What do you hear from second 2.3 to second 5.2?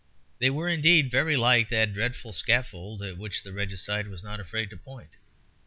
scaffold at which the Regicide was not afraid to point.